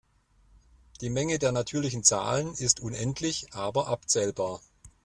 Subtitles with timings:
[1.01, 4.59] Die Menge der natürlichen Zahlen ist unendlich aber abzählbar.